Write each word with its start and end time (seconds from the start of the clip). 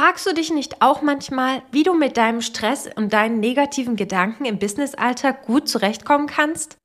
Fragst 0.00 0.24
du 0.24 0.32
dich 0.32 0.50
nicht 0.50 0.80
auch 0.80 1.02
manchmal, 1.02 1.62
wie 1.72 1.82
du 1.82 1.92
mit 1.92 2.16
deinem 2.16 2.40
Stress 2.40 2.88
und 2.96 3.12
deinen 3.12 3.38
negativen 3.38 3.96
Gedanken 3.96 4.46
im 4.46 4.58
Businessalltag 4.58 5.44
gut 5.44 5.68
zurechtkommen 5.68 6.26
kannst? 6.26 6.78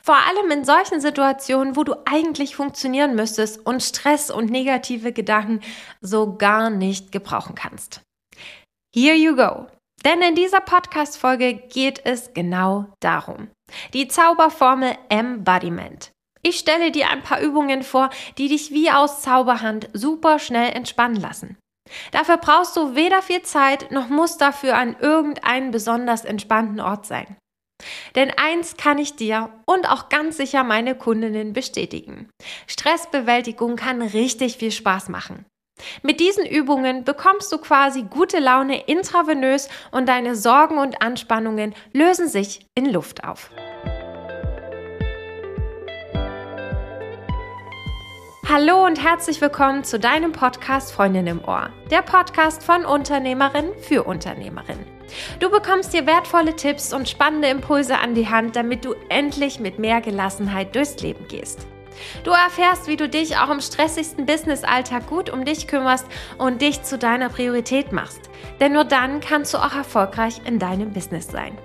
Vor 0.00 0.14
allem 0.14 0.52
in 0.52 0.64
solchen 0.64 1.00
Situationen, 1.00 1.74
wo 1.74 1.82
du 1.82 1.96
eigentlich 2.04 2.54
funktionieren 2.54 3.16
müsstest 3.16 3.66
und 3.66 3.82
Stress 3.82 4.30
und 4.30 4.52
negative 4.52 5.10
Gedanken 5.10 5.62
so 6.00 6.36
gar 6.36 6.70
nicht 6.70 7.10
gebrauchen 7.10 7.56
kannst. 7.56 8.02
Here 8.94 9.16
you 9.16 9.34
go. 9.34 9.66
Denn 10.04 10.22
in 10.22 10.36
dieser 10.36 10.60
Podcast-Folge 10.60 11.54
geht 11.54 12.06
es 12.06 12.34
genau 12.34 12.86
darum. 13.00 13.48
Die 13.94 14.06
Zauberformel 14.06 14.96
Embodiment. 15.08 16.12
Ich 16.40 16.60
stelle 16.60 16.92
dir 16.92 17.10
ein 17.10 17.24
paar 17.24 17.40
Übungen 17.40 17.82
vor, 17.82 18.10
die 18.38 18.46
dich 18.46 18.70
wie 18.70 18.92
aus 18.92 19.22
Zauberhand 19.22 19.90
super 19.92 20.38
schnell 20.38 20.70
entspannen 20.70 21.20
lassen. 21.20 21.58
Dafür 22.12 22.38
brauchst 22.38 22.76
du 22.76 22.94
weder 22.94 23.22
viel 23.22 23.42
Zeit, 23.42 23.90
noch 23.90 24.08
muss 24.08 24.36
dafür 24.36 24.76
an 24.76 24.96
irgendeinen 25.00 25.70
besonders 25.70 26.24
entspannten 26.24 26.80
Ort 26.80 27.06
sein. 27.06 27.36
Denn 28.14 28.32
eins 28.36 28.76
kann 28.76 28.98
ich 28.98 29.16
dir 29.16 29.50
und 29.66 29.88
auch 29.90 30.08
ganz 30.08 30.36
sicher 30.36 30.64
meine 30.64 30.94
Kundinnen 30.94 31.52
bestätigen. 31.52 32.30
Stressbewältigung 32.66 33.76
kann 33.76 34.00
richtig 34.00 34.56
viel 34.56 34.70
Spaß 34.70 35.08
machen. 35.08 35.44
Mit 36.02 36.20
diesen 36.20 36.46
Übungen 36.46 37.04
bekommst 37.04 37.52
du 37.52 37.58
quasi 37.58 38.04
gute 38.04 38.38
Laune 38.38 38.84
intravenös 38.86 39.68
und 39.90 40.08
deine 40.08 40.36
Sorgen 40.36 40.78
und 40.78 41.02
Anspannungen 41.02 41.74
lösen 41.92 42.28
sich 42.28 42.66
in 42.74 42.86
Luft 42.86 43.24
auf. 43.24 43.50
Hallo 48.46 48.84
und 48.84 49.02
herzlich 49.02 49.40
willkommen 49.40 49.84
zu 49.84 49.98
deinem 49.98 50.32
Podcast 50.32 50.92
Freundin 50.92 51.26
im 51.26 51.42
Ohr, 51.44 51.70
der 51.90 52.02
Podcast 52.02 52.62
von 52.62 52.84
Unternehmerin 52.84 53.70
für 53.80 54.04
Unternehmerin. 54.04 54.78
Du 55.40 55.50
bekommst 55.50 55.94
dir 55.94 56.04
wertvolle 56.04 56.54
Tipps 56.54 56.92
und 56.92 57.08
spannende 57.08 57.48
Impulse 57.48 57.98
an 57.98 58.14
die 58.14 58.28
Hand, 58.28 58.54
damit 58.54 58.84
du 58.84 58.94
endlich 59.08 59.60
mit 59.60 59.78
mehr 59.78 60.02
Gelassenheit 60.02 60.74
durchs 60.74 61.00
Leben 61.00 61.26
gehst. 61.26 61.66
Du 62.22 62.32
erfährst, 62.32 62.86
wie 62.86 62.96
du 62.96 63.08
dich 63.08 63.38
auch 63.38 63.48
im 63.48 63.62
stressigsten 63.62 64.26
Business-Alltag 64.26 65.06
gut 65.06 65.30
um 65.30 65.46
dich 65.46 65.66
kümmerst 65.66 66.06
und 66.36 66.60
dich 66.60 66.82
zu 66.82 66.98
deiner 66.98 67.30
Priorität 67.30 67.92
machst. 67.92 68.28
Denn 68.60 68.74
nur 68.74 68.84
dann 68.84 69.20
kannst 69.20 69.54
du 69.54 69.58
auch 69.58 69.74
erfolgreich 69.74 70.42
in 70.44 70.58
deinem 70.58 70.92
Business 70.92 71.28
sein. 71.28 71.56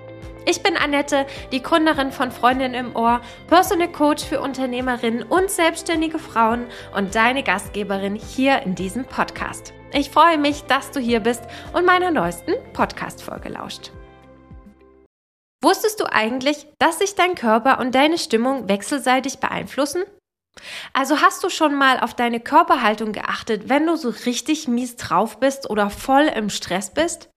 Ich 0.50 0.64
bin 0.64 0.76
Annette, 0.76 1.26
die 1.52 1.62
Gründerin 1.62 2.10
von 2.10 2.32
Freundin 2.32 2.74
im 2.74 2.96
Ohr, 2.96 3.20
Personal 3.46 3.86
Coach 3.86 4.24
für 4.24 4.40
Unternehmerinnen 4.40 5.22
und 5.22 5.48
selbstständige 5.48 6.18
Frauen 6.18 6.66
und 6.92 7.14
deine 7.14 7.44
Gastgeberin 7.44 8.16
hier 8.16 8.62
in 8.62 8.74
diesem 8.74 9.04
Podcast. 9.04 9.72
Ich 9.92 10.10
freue 10.10 10.38
mich, 10.38 10.62
dass 10.64 10.90
du 10.90 10.98
hier 10.98 11.20
bist 11.20 11.44
und 11.72 11.86
meiner 11.86 12.10
neuesten 12.10 12.54
Podcast-Folge 12.72 13.48
lauscht. 13.48 13.92
Wusstest 15.62 16.00
du 16.00 16.12
eigentlich, 16.12 16.66
dass 16.80 16.98
sich 16.98 17.14
dein 17.14 17.36
Körper 17.36 17.78
und 17.78 17.94
deine 17.94 18.18
Stimmung 18.18 18.68
wechselseitig 18.68 19.38
beeinflussen? 19.38 20.02
Also 20.92 21.20
hast 21.20 21.44
du 21.44 21.48
schon 21.48 21.76
mal 21.76 22.00
auf 22.00 22.14
deine 22.14 22.40
Körperhaltung 22.40 23.12
geachtet, 23.12 23.68
wenn 23.68 23.86
du 23.86 23.94
so 23.94 24.08
richtig 24.26 24.66
mies 24.66 24.96
drauf 24.96 25.38
bist 25.38 25.70
oder 25.70 25.90
voll 25.90 26.24
im 26.24 26.50
Stress 26.50 26.92
bist? 26.92 27.30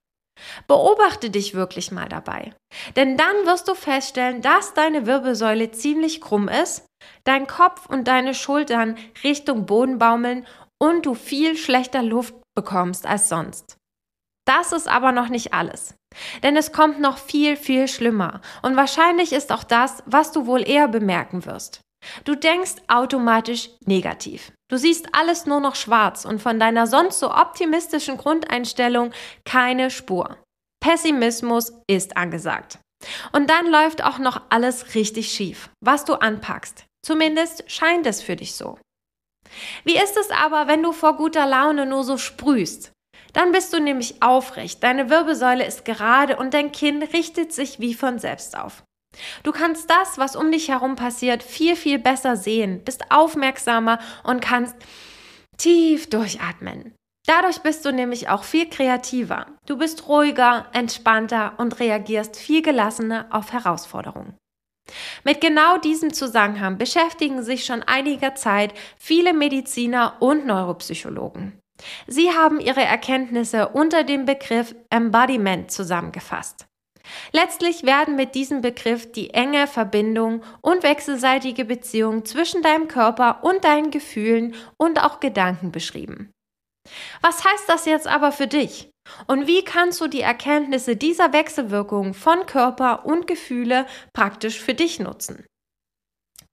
Beobachte 0.68 1.30
dich 1.30 1.54
wirklich 1.54 1.92
mal 1.92 2.10
dabei. 2.10 2.54
Denn 2.96 3.18
dann 3.18 3.46
wirst 3.46 3.68
du 3.68 3.76
feststellen, 3.76 4.42
dass 4.42 4.74
deine 4.74 5.06
Wirbelsäule 5.06 5.72
ziemlich 5.72 6.22
krumm 6.22 6.48
ist, 6.48 6.86
dein 7.24 7.48
Kopf 7.48 7.86
und 7.88 8.08
deine 8.08 8.34
Schultern 8.34 8.98
Richtung 9.24 9.66
Boden 9.66 9.98
baumeln 9.98 10.46
und 10.82 11.06
du 11.06 11.14
viel 11.14 11.56
schlechter 11.58 12.04
Luft 12.04 12.36
bekommst 12.56 13.06
als 13.06 13.30
sonst. 13.30 13.78
Das 14.46 14.72
ist 14.74 14.88
aber 14.88 15.12
noch 15.12 15.30
nicht 15.30 15.54
alles. 15.54 15.96
Denn 16.44 16.58
es 16.58 16.72
kommt 16.72 17.00
noch 17.00 17.18
viel, 17.18 17.56
viel 17.56 17.88
schlimmer. 17.88 18.42
Und 18.62 18.76
wahrscheinlich 18.76 19.34
ist 19.34 19.52
auch 19.52 19.64
das, 19.64 20.04
was 20.06 20.32
du 20.32 20.46
wohl 20.46 20.68
eher 20.68 20.88
bemerken 20.88 21.46
wirst. 21.46 21.82
Du 22.26 22.36
denkst 22.36 22.76
automatisch 22.88 23.70
negativ. 23.86 24.52
Du 24.74 24.80
siehst 24.80 25.10
alles 25.12 25.46
nur 25.46 25.60
noch 25.60 25.76
schwarz 25.76 26.26
und 26.26 26.42
von 26.42 26.60
deiner 26.60 26.88
sonst 26.88 27.20
so 27.20 27.30
optimistischen 27.30 28.18
Grundeinstellung 28.18 29.14
keine 29.46 29.92
Spur. 29.92 30.36
Pessimismus 30.84 31.74
ist 31.86 32.18
angesagt. 32.18 32.80
Und 33.34 33.52
dann 33.52 33.70
läuft 33.70 34.04
auch 34.04 34.18
noch 34.18 34.42
alles 34.50 34.96
richtig 34.96 35.32
schief, 35.32 35.70
was 35.80 36.06
du 36.06 36.16
anpackst. 36.16 36.86
Zumindest 37.06 37.70
scheint 37.72 38.08
es 38.08 38.24
für 38.24 38.36
dich 38.36 38.56
so. 38.56 38.80
Wie 39.84 39.96
ist 39.96 40.18
es 40.18 40.32
aber, 40.32 40.66
wenn 40.68 40.82
du 40.82 40.92
vor 40.92 41.18
guter 41.18 41.46
Laune 41.46 41.86
nur 41.86 42.04
so 42.04 42.18
sprühst? 42.18 42.92
Dann 43.34 43.52
bist 43.52 43.74
du 43.74 43.80
nämlich 43.80 44.24
aufrecht, 44.24 44.82
deine 44.82 45.12
Wirbelsäule 45.12 45.68
ist 45.68 45.86
gerade 45.86 46.36
und 46.38 46.56
dein 46.56 46.72
Kinn 46.72 47.04
richtet 47.04 47.54
sich 47.54 47.80
wie 47.80 47.94
von 47.94 48.18
selbst 48.18 48.58
auf. 48.58 48.82
Du 49.44 49.52
kannst 49.52 49.90
das, 49.90 50.18
was 50.18 50.36
um 50.36 50.52
dich 50.52 50.70
herum 50.70 50.96
passiert, 50.96 51.44
viel, 51.44 51.76
viel 51.76 52.00
besser 52.00 52.36
sehen, 52.36 52.84
bist 52.84 53.12
aufmerksamer 53.12 54.00
und 54.24 54.42
kannst 54.42 54.76
tief 55.58 56.10
durchatmen. 56.10 56.94
Dadurch 57.26 57.62
bist 57.62 57.86
du 57.86 57.94
nämlich 57.94 58.30
auch 58.30 58.44
viel 58.44 58.70
kreativer. 58.70 59.46
Du 59.66 59.78
bist 59.78 60.08
ruhiger, 60.08 60.68
entspannter 60.74 61.54
und 61.58 61.80
reagierst 61.80 62.36
viel 62.36 62.62
gelassener 62.62 63.28
auf 63.30 63.54
Herausforderungen. 63.54 64.36
Mit 65.24 65.40
genau 65.40 65.78
diesem 65.78 66.14
Zusammenhang 66.14 66.78
beschäftigen 66.78 67.42
sich 67.42 67.66
schon 67.66 67.84
einiger 67.84 68.36
Zeit 68.36 68.74
viele 68.98 69.34
Mediziner 69.34 70.18
und 70.20 70.46
Neuropsychologen. 70.46 71.58
Sie 72.08 72.32
haben 72.32 72.60
ihre 72.60 72.84
Erkenntnisse 72.84 73.70
unter 73.70 74.04
dem 74.04 74.26
Begriff 74.26 74.76
Embodiment 74.90 75.72
zusammengefasst. 75.72 76.66
Letztlich 77.32 77.84
werden 77.84 78.16
mit 78.16 78.36
diesem 78.36 78.62
Begriff 78.62 79.12
die 79.12 79.32
enge 79.32 79.68
Verbindung 79.68 80.44
und 80.62 80.84
wechselseitige 80.84 81.66
Beziehung 81.66 82.26
zwischen 82.26 82.62
deinem 82.62 82.88
Körper 82.88 83.44
und 83.44 83.64
deinen 83.64 83.92
Gefühlen 83.92 84.56
und 84.78 85.04
auch 85.04 85.20
Gedanken 85.20 85.72
beschrieben. 85.72 86.32
Was 87.22 87.44
heißt 87.44 87.68
das 87.68 87.86
jetzt 87.86 88.08
aber 88.08 88.32
für 88.32 88.48
dich? 88.48 88.90
Und 89.28 89.48
wie 89.48 89.64
kannst 89.64 90.00
du 90.02 90.08
die 90.08 90.22
Erkenntnisse 90.22 90.96
dieser 90.96 91.34
Wechselwirkung 91.34 92.14
von 92.14 92.46
Körper 92.46 93.06
und 93.06 93.28
Gefühle 93.28 93.86
praktisch 94.14 94.60
für 94.60 94.74
dich 94.74 95.00
nutzen? 95.00 95.46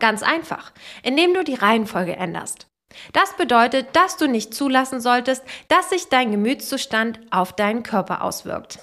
Ganz 0.01 0.23
einfach, 0.23 0.73
indem 1.03 1.35
du 1.35 1.45
die 1.45 1.55
Reihenfolge 1.55 2.17
änderst. 2.17 2.67
Das 3.13 3.37
bedeutet, 3.37 3.95
dass 3.95 4.17
du 4.17 4.27
nicht 4.27 4.55
zulassen 4.55 5.01
solltest, 5.01 5.45
dass 5.69 5.91
sich 5.91 6.09
dein 6.09 6.33
Gemütszustand 6.33 7.21
auf 7.31 7.55
deinen 7.55 7.83
Körper 7.83 8.23
auswirkt. 8.23 8.79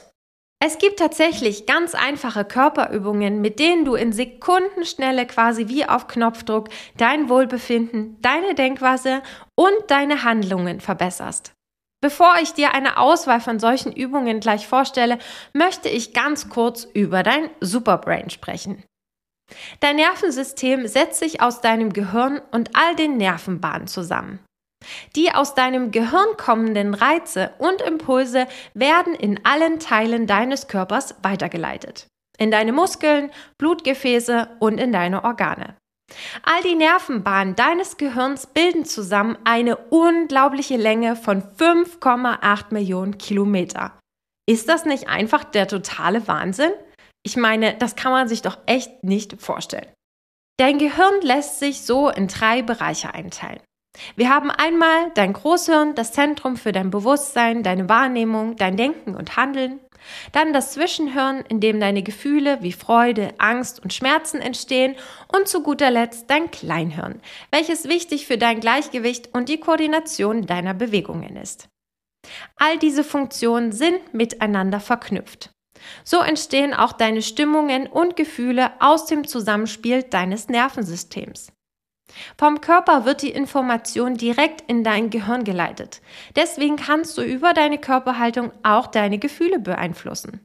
Es 0.59 0.79
gibt 0.79 0.97
tatsächlich 1.00 1.68
ganz 1.68 1.94
einfache 1.94 2.44
Körperübungen, 2.44 3.41
mit 3.41 3.59
denen 3.59 3.85
du 3.85 3.94
in 3.94 4.12
Sekundenschnelle 4.12 5.28
quasi 5.28 5.68
wie 5.68 5.85
auf 5.85 6.07
Knopfdruck 6.07 6.69
dein 6.97 7.29
Wohlbefinden, 7.29 8.19
deine 8.22 8.56
Denkweise 8.56 9.22
und 9.56 9.75
deine 9.88 10.23
Handlungen 10.23 10.79
verbesserst. 10.79 11.53
Bevor 12.01 12.35
ich 12.41 12.53
dir 12.53 12.73
eine 12.73 12.97
Auswahl 12.97 13.40
von 13.40 13.59
solchen 13.59 13.91
Übungen 13.91 14.40
gleich 14.40 14.68
vorstelle, 14.68 15.19
möchte 15.53 15.90
ich 15.90 16.13
ganz 16.13 16.50
kurz 16.50 16.85
über 16.85 17.22
dein 17.24 17.50
Superbrain 17.59 18.29
sprechen. 18.29 18.84
Dein 19.79 19.95
Nervensystem 19.95 20.88
setzt 20.88 21.19
sich 21.19 21.41
aus 21.41 21.62
deinem 21.62 21.94
Gehirn 21.94 22.41
und 22.51 22.75
all 22.75 22.95
den 22.95 23.18
Nervenbahnen 23.18 23.88
zusammen. 23.88 24.39
Die 25.16 25.31
aus 25.31 25.56
deinem 25.56 25.92
Gehirn 25.92 26.38
kommenden 26.38 26.94
Reize 26.94 27.52
und 27.58 27.81
Impulse 27.81 28.48
werden 28.74 29.14
in 29.14 29.46
allen 29.46 29.80
Teilen 29.80 30.28
deines 30.28 30.68
Körpers 30.68 31.16
weitergeleitet. 31.22 32.08
In 32.38 32.52
deine 32.52 32.72
Muskeln, 32.72 33.31
Blutgefäße 33.58 34.48
und 34.59 34.78
in 34.78 34.92
deine 34.92 35.24
Organe. 35.24 35.75
All 36.44 36.62
die 36.64 36.75
Nervenbahnen 36.75 37.56
deines 37.56 37.98
Gehirns 37.98 38.48
bilden 38.48 38.86
zusammen 38.86 39.38
eine 39.44 39.75
unglaubliche 39.78 40.78
Länge 40.78 41.16
von 41.16 41.42
5,8 41.42 42.66
Millionen 42.72 43.18
Kilometer. 43.18 44.00
Ist 44.50 44.69
das 44.69 44.86
nicht 44.86 45.10
einfach 45.10 45.44
der 45.44 45.68
totale 45.68 46.28
Wahnsinn? 46.28 46.72
Ich 47.24 47.36
meine, 47.36 47.75
das 47.75 47.98
kann 47.98 48.13
man 48.13 48.30
sich 48.30 48.42
doch 48.42 48.57
echt 48.66 49.04
nicht 49.04 49.42
vorstellen. 49.42 49.92
Dein 50.57 50.80
Gehirn 50.80 51.22
lässt 51.22 51.60
sich 51.60 51.81
so 51.81 52.10
in 52.10 52.28
drei 52.28 52.62
Bereiche 52.62 53.13
einteilen. 53.13 53.60
Wir 54.15 54.29
haben 54.29 54.51
einmal 54.51 55.11
dein 55.15 55.33
Großhirn, 55.33 55.95
das 55.95 56.11
Zentrum 56.11 56.57
für 56.57 56.71
dein 56.71 56.89
Bewusstsein, 56.89 57.63
deine 57.63 57.89
Wahrnehmung, 57.89 58.55
dein 58.55 58.77
Denken 58.77 59.15
und 59.15 59.38
Handeln. 59.38 59.79
Dann 60.31 60.53
das 60.53 60.73
Zwischenhirn, 60.73 61.44
in 61.49 61.59
dem 61.59 61.79
deine 61.79 62.03
Gefühle 62.03 62.59
wie 62.61 62.71
Freude, 62.71 63.33
Angst 63.38 63.81
und 63.81 63.94
Schmerzen 63.94 64.41
entstehen. 64.41 64.95
Und 65.27 65.47
zu 65.47 65.63
guter 65.63 65.91
Letzt 65.91 66.29
dein 66.29 66.51
Kleinhirn, 66.51 67.21
welches 67.51 67.88
wichtig 67.88 68.27
für 68.27 68.38
dein 68.38 68.59
Gleichgewicht 68.59 69.33
und 69.33 69.49
die 69.49 69.59
Koordination 69.59 70.45
deiner 70.45 70.73
Bewegungen 70.73 71.35
ist. 71.35 71.67
All 72.55 72.77
diese 72.77 73.03
Funktionen 73.03 73.71
sind 73.71 74.13
miteinander 74.13 74.79
verknüpft. 74.79 75.51
So 76.03 76.19
entstehen 76.19 76.73
auch 76.73 76.91
deine 76.91 77.21
Stimmungen 77.21 77.88
und 77.88 78.15
Gefühle 78.15 78.71
aus 78.79 79.05
dem 79.05 79.27
Zusammenspiel 79.27 80.03
deines 80.03 80.49
Nervensystems. 80.49 81.51
Vom 82.38 82.62
Körper 82.62 83.06
wird 83.06 83.21
die 83.21 83.31
Information 83.31 84.15
direkt 84.15 84.62
in 84.69 84.83
dein 84.83 85.09
Gehirn 85.09 85.44
geleitet. 85.44 86.01
Deswegen 86.36 86.77
kannst 86.77 87.18
du 87.18 87.21
über 87.21 87.54
deine 87.54 87.77
Körperhaltung 87.77 88.51
auch 88.63 88.88
deine 88.88 89.19
Gefühle 89.19 89.59
beeinflussen. 89.59 90.42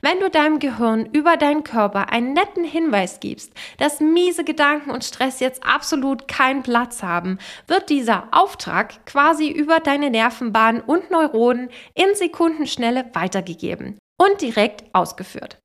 Wenn 0.00 0.18
du 0.20 0.30
deinem 0.30 0.58
Gehirn 0.58 1.06
über 1.12 1.36
deinen 1.36 1.64
Körper 1.64 2.10
einen 2.10 2.32
netten 2.32 2.64
Hinweis 2.64 3.20
gibst, 3.20 3.52
dass 3.78 4.00
miese 4.00 4.42
Gedanken 4.42 4.90
und 4.90 5.04
Stress 5.04 5.38
jetzt 5.40 5.62
absolut 5.64 6.28
keinen 6.28 6.62
Platz 6.62 7.02
haben, 7.02 7.38
wird 7.66 7.90
dieser 7.90 8.28
Auftrag 8.32 9.04
quasi 9.06 9.48
über 9.50 9.80
deine 9.80 10.10
Nervenbahnen 10.10 10.80
und 10.80 11.10
Neuronen 11.10 11.70
in 11.94 12.14
Sekundenschnelle 12.14 13.10
weitergegeben 13.12 13.98
und 14.18 14.40
direkt 14.40 14.84
ausgeführt. 14.94 15.59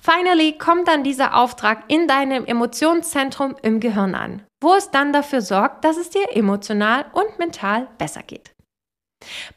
Finally 0.00 0.58
kommt 0.58 0.88
dann 0.88 1.04
dieser 1.04 1.36
Auftrag 1.36 1.84
in 1.88 2.06
deinem 2.06 2.44
Emotionszentrum 2.44 3.56
im 3.62 3.80
Gehirn 3.80 4.14
an, 4.14 4.42
wo 4.62 4.74
es 4.74 4.90
dann 4.90 5.12
dafür 5.12 5.40
sorgt, 5.40 5.84
dass 5.84 5.96
es 5.96 6.10
dir 6.10 6.34
emotional 6.34 7.06
und 7.12 7.38
mental 7.38 7.88
besser 7.98 8.22
geht. 8.22 8.54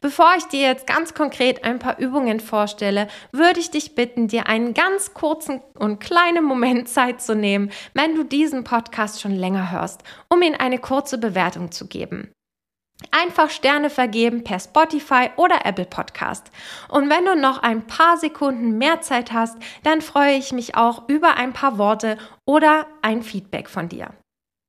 Bevor 0.02 0.34
ich 0.38 0.46
dir 0.46 0.62
jetzt 0.62 0.88
ganz 0.88 1.14
konkret 1.14 1.64
ein 1.64 1.80
paar 1.80 2.00
Übungen 2.00 2.40
vorstelle, 2.40 3.08
würde 3.32 3.60
ich 3.60 3.72
dich 3.72 3.96
bitten, 3.96 4.28
dir 4.28 4.48
einen 4.48 4.74
ganz 4.74 5.14
kurzen 5.14 5.62
und 5.78 6.00
kleinen 6.00 6.44
Moment 6.44 6.88
Zeit 6.90 7.22
zu 7.22 7.36
nehmen, 7.36 7.72
wenn 7.94 8.16
du 8.16 8.24
diesen 8.24 8.64
Podcast 8.64 9.22
schon 9.22 9.36
länger 9.36 9.72
hörst, 9.72 10.04
um 10.30 10.42
ihm 10.42 10.56
eine 10.58 10.80
kurze 10.80 11.18
Bewertung 11.18 11.72
zu 11.72 11.88
geben. 11.88 12.32
Einfach 13.12 13.50
Sterne 13.50 13.90
vergeben 13.90 14.44
per 14.44 14.60
Spotify 14.60 15.30
oder 15.36 15.66
Apple 15.66 15.86
Podcast. 15.86 16.52
Und 16.90 17.10
wenn 17.10 17.26
du 17.26 17.36
noch 17.36 17.62
ein 17.62 17.88
paar 17.88 18.18
Sekunden 18.18 18.78
mehr 18.78 19.02
Zeit 19.02 19.32
hast, 19.32 19.58
dann 19.84 20.02
freue 20.02 20.36
ich 20.36 20.52
mich 20.52 20.76
auch 20.76 21.08
über 21.08 21.36
ein 21.36 21.54
paar 21.54 21.78
Worte 21.78 22.18
oder 22.46 22.88
ein 23.02 23.24
Feedback 23.24 23.70
von 23.70 23.90
dir. 23.90 24.10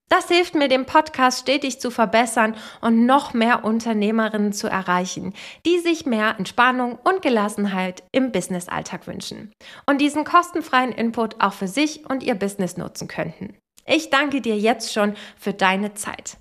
Das 0.08 0.28
hilft 0.28 0.54
mir, 0.54 0.68
den 0.68 0.86
Podcast 0.86 1.40
stetig 1.40 1.80
zu 1.80 1.90
verbessern 1.90 2.56
und 2.80 3.04
noch 3.04 3.34
mehr 3.34 3.64
Unternehmerinnen 3.64 4.54
zu 4.54 4.66
erreichen, 4.66 5.34
die 5.66 5.78
sich 5.78 6.06
mehr 6.06 6.34
Entspannung 6.38 6.98
und 7.04 7.20
Gelassenheit 7.20 8.02
im 8.10 8.32
Businessalltag 8.32 9.06
wünschen 9.06 9.52
und 9.86 10.00
diesen 10.00 10.24
kostenfreien 10.24 10.92
Input 10.92 11.40
auch 11.40 11.52
für 11.52 11.68
sich 11.68 12.08
und 12.08 12.22
ihr 12.22 12.36
Business 12.36 12.78
nutzen 12.78 13.06
könnten. 13.06 13.58
Ich 13.86 14.10
danke 14.10 14.40
dir 14.40 14.56
jetzt 14.56 14.92
schon 14.92 15.14
für 15.36 15.52
deine 15.52 15.94
Zeit. 15.94 16.38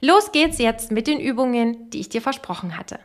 Los 0.00 0.32
geht's 0.32 0.58
jetzt 0.58 0.90
mit 0.90 1.06
den 1.06 1.20
Übungen, 1.20 1.90
die 1.90 2.00
ich 2.00 2.08
dir 2.08 2.20
versprochen 2.20 2.76
hatte. 2.76 2.98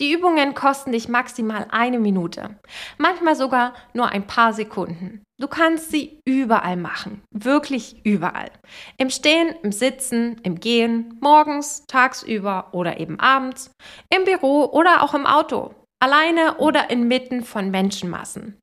Die 0.00 0.12
Übungen 0.12 0.54
kosten 0.54 0.90
dich 0.90 1.08
maximal 1.08 1.68
eine 1.70 2.00
Minute, 2.00 2.58
manchmal 2.98 3.36
sogar 3.36 3.74
nur 3.92 4.08
ein 4.08 4.26
paar 4.26 4.52
Sekunden. 4.52 5.22
Du 5.40 5.46
kannst 5.46 5.90
sie 5.90 6.18
überall 6.24 6.76
machen, 6.76 7.22
wirklich 7.30 8.04
überall. 8.04 8.50
Im 8.96 9.10
Stehen, 9.10 9.54
im 9.62 9.70
Sitzen, 9.70 10.40
im 10.42 10.58
Gehen, 10.58 11.16
morgens, 11.20 11.84
tagsüber 11.86 12.70
oder 12.72 12.98
eben 12.98 13.20
abends, 13.20 13.70
im 14.10 14.24
Büro 14.24 14.64
oder 14.64 15.02
auch 15.02 15.14
im 15.14 15.26
Auto, 15.26 15.74
alleine 16.00 16.58
oder 16.58 16.90
inmitten 16.90 17.44
von 17.44 17.70
Menschenmassen. 17.70 18.58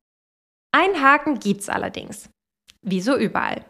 Ein 0.74 1.02
Haken 1.02 1.40
gibt's 1.40 1.70
allerdings, 1.70 2.30
wie 2.82 3.02
so 3.02 3.16
überall. 3.18 3.66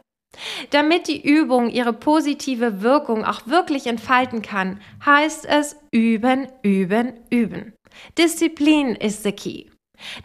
Damit 0.69 1.07
die 1.07 1.21
Übung 1.27 1.69
ihre 1.69 1.93
positive 1.93 2.81
Wirkung 2.81 3.25
auch 3.25 3.47
wirklich 3.47 3.87
entfalten 3.87 4.41
kann, 4.41 4.79
heißt 5.05 5.45
es 5.45 5.75
üben, 5.91 6.47
üben, 6.63 7.19
üben. 7.29 7.73
Disziplin 8.17 8.95
ist 8.95 9.23
the 9.23 9.33
key. 9.33 9.65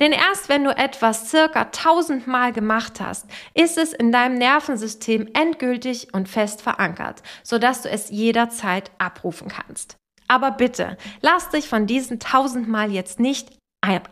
Denn 0.00 0.12
erst 0.12 0.48
wenn 0.48 0.64
du 0.64 0.70
etwas 0.70 1.28
circa 1.30 1.66
tausendmal 1.66 2.52
gemacht 2.52 3.00
hast, 3.00 3.26
ist 3.54 3.76
es 3.76 3.92
in 3.92 4.10
deinem 4.10 4.38
Nervensystem 4.38 5.28
endgültig 5.34 6.14
und 6.14 6.28
fest 6.28 6.62
verankert, 6.62 7.22
sodass 7.42 7.82
du 7.82 7.90
es 7.90 8.10
jederzeit 8.10 8.90
abrufen 8.98 9.48
kannst. 9.48 9.96
Aber 10.28 10.50
bitte, 10.50 10.96
lass 11.20 11.50
dich 11.50 11.68
von 11.68 11.86
diesen 11.86 12.20
tausendmal 12.20 12.90
jetzt 12.90 13.20
nicht 13.20 13.56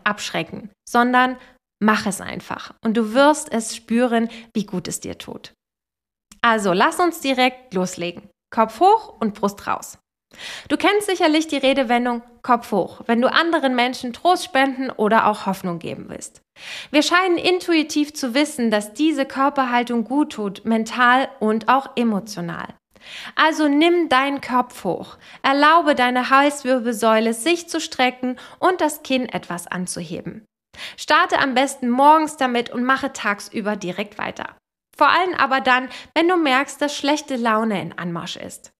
abschrecken, 0.03 0.69
sondern 0.87 1.35
mach 1.81 2.05
es 2.05 2.21
einfach 2.21 2.73
und 2.81 2.95
du 2.95 3.13
wirst 3.13 3.51
es 3.51 3.75
spüren, 3.75 4.29
wie 4.53 4.65
gut 4.65 4.87
es 4.87 5.01
dir 5.01 5.17
tut. 5.17 5.53
Also 6.45 6.73
lass 6.73 6.99
uns 6.99 7.21
direkt 7.21 7.73
loslegen. 7.73 8.29
Kopf 8.53 8.79
hoch 8.79 9.15
und 9.19 9.33
Brust 9.33 9.65
raus. 9.65 9.97
Du 10.67 10.77
kennst 10.77 11.07
sicherlich 11.07 11.47
die 11.47 11.57
Redewendung 11.57 12.21
Kopf 12.43 12.71
hoch, 12.71 13.01
wenn 13.07 13.19
du 13.19 13.31
anderen 13.31 13.73
Menschen 13.73 14.13
Trost 14.13 14.43
spenden 14.43 14.91
oder 14.91 15.25
auch 15.25 15.47
Hoffnung 15.47 15.79
geben 15.79 16.05
willst. 16.07 16.41
Wir 16.91 17.01
scheinen 17.01 17.39
intuitiv 17.39 18.13
zu 18.13 18.35
wissen, 18.35 18.69
dass 18.69 18.93
diese 18.93 19.25
Körperhaltung 19.25 20.03
gut 20.03 20.33
tut, 20.33 20.65
mental 20.65 21.29
und 21.39 21.67
auch 21.67 21.89
emotional. 21.95 22.67
Also 23.35 23.67
nimm 23.67 24.07
deinen 24.07 24.39
Kopf 24.39 24.83
hoch, 24.83 25.17
erlaube 25.41 25.95
deine 25.95 26.29
Halswirbelsäule 26.29 27.33
sich 27.33 27.69
zu 27.69 27.81
strecken 27.81 28.37
und 28.59 28.81
das 28.81 29.01
Kinn 29.01 29.27
etwas 29.27 29.65
anzuheben. 29.65 30.45
Starte 30.95 31.39
am 31.39 31.55
besten 31.55 31.89
morgens 31.89 32.37
damit 32.37 32.69
und 32.69 32.83
mache 32.83 33.13
tagsüber 33.13 33.75
direkt 33.75 34.19
weiter. 34.19 34.55
Vor 34.95 35.09
allem 35.09 35.33
aber 35.35 35.61
dann, 35.61 35.89
wenn 36.13 36.27
du 36.27 36.37
merkst, 36.37 36.81
dass 36.81 36.95
schlechte 36.95 37.35
Laune 37.35 37.81
in 37.81 37.97
Anmarsch 37.97 38.37
ist. 38.37 38.71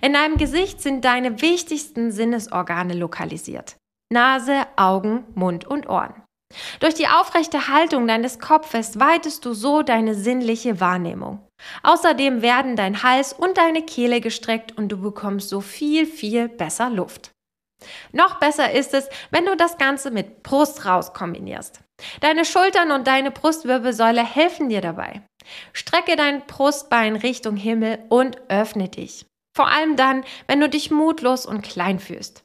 In 0.00 0.12
deinem 0.12 0.36
Gesicht 0.36 0.80
sind 0.80 1.04
deine 1.04 1.40
wichtigsten 1.40 2.10
Sinnesorgane 2.10 2.94
lokalisiert. 2.94 3.76
Nase, 4.12 4.66
Augen, 4.76 5.24
Mund 5.34 5.66
und 5.66 5.88
Ohren. 5.88 6.22
Durch 6.80 6.94
die 6.94 7.08
aufrechte 7.08 7.68
Haltung 7.68 8.06
deines 8.06 8.38
Kopfes 8.38 9.00
weitest 9.00 9.44
du 9.44 9.52
so 9.52 9.82
deine 9.82 10.14
sinnliche 10.14 10.80
Wahrnehmung. 10.80 11.46
Außerdem 11.82 12.42
werden 12.42 12.76
dein 12.76 13.02
Hals 13.02 13.32
und 13.32 13.58
deine 13.58 13.82
Kehle 13.82 14.20
gestreckt 14.20 14.76
und 14.76 14.88
du 14.88 15.00
bekommst 15.00 15.48
so 15.48 15.60
viel, 15.60 16.06
viel 16.06 16.48
besser 16.48 16.88
Luft. 16.90 17.32
Noch 18.12 18.38
besser 18.38 18.72
ist 18.72 18.94
es, 18.94 19.08
wenn 19.30 19.44
du 19.44 19.56
das 19.56 19.76
Ganze 19.76 20.10
mit 20.10 20.42
Brust 20.42 20.86
raus 20.86 21.12
kombinierst. 21.12 21.80
Deine 22.20 22.44
Schultern 22.44 22.90
und 22.90 23.06
deine 23.06 23.30
Brustwirbelsäule 23.30 24.24
helfen 24.24 24.68
dir 24.68 24.80
dabei. 24.80 25.22
Strecke 25.72 26.16
dein 26.16 26.46
Brustbein 26.46 27.16
Richtung 27.16 27.56
Himmel 27.56 27.98
und 28.08 28.38
öffne 28.48 28.88
dich. 28.88 29.26
Vor 29.56 29.68
allem 29.68 29.96
dann, 29.96 30.24
wenn 30.46 30.60
du 30.60 30.68
dich 30.68 30.90
mutlos 30.90 31.46
und 31.46 31.62
klein 31.62 31.98
fühlst. 31.98 32.42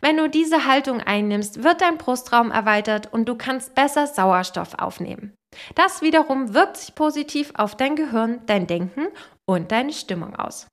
Wenn 0.00 0.16
du 0.16 0.28
diese 0.28 0.66
Haltung 0.66 1.00
einnimmst, 1.00 1.62
wird 1.62 1.80
dein 1.80 1.98
Brustraum 1.98 2.50
erweitert 2.50 3.12
und 3.12 3.28
du 3.28 3.34
kannst 3.36 3.74
besser 3.74 4.06
Sauerstoff 4.06 4.74
aufnehmen. 4.74 5.34
Das 5.74 6.00
wiederum 6.00 6.54
wirkt 6.54 6.76
sich 6.76 6.94
positiv 6.94 7.52
auf 7.54 7.76
dein 7.76 7.96
Gehirn, 7.96 8.40
dein 8.46 8.66
Denken 8.66 9.08
und 9.46 9.72
deine 9.72 9.92
Stimmung 9.92 10.36
aus. 10.36 10.68